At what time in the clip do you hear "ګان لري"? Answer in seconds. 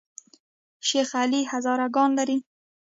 1.95-2.37